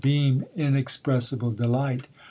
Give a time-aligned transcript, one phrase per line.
[0.01, 2.07] beam inexpressible delight?